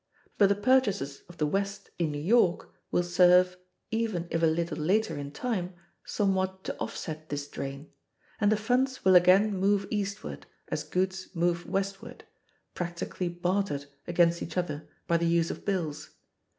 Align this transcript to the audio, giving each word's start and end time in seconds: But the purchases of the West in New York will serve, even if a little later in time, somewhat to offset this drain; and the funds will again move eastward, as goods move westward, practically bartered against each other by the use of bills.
But 0.39 0.49
the 0.49 0.55
purchases 0.55 1.21
of 1.29 1.37
the 1.37 1.45
West 1.45 1.91
in 1.99 2.11
New 2.11 2.17
York 2.19 2.73
will 2.89 3.03
serve, 3.03 3.55
even 3.91 4.27
if 4.31 4.41
a 4.41 4.47
little 4.47 4.79
later 4.79 5.15
in 5.15 5.29
time, 5.29 5.75
somewhat 6.03 6.63
to 6.63 6.75
offset 6.77 7.29
this 7.29 7.47
drain; 7.47 7.91
and 8.39 8.51
the 8.51 8.57
funds 8.57 9.05
will 9.05 9.15
again 9.15 9.53
move 9.55 9.85
eastward, 9.91 10.47
as 10.69 10.83
goods 10.83 11.27
move 11.35 11.67
westward, 11.69 12.23
practically 12.73 13.29
bartered 13.29 13.85
against 14.07 14.41
each 14.41 14.57
other 14.57 14.89
by 15.05 15.17
the 15.17 15.27
use 15.27 15.51
of 15.51 15.65
bills. 15.65 16.09